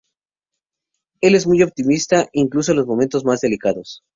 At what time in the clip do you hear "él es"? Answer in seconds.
1.21-1.45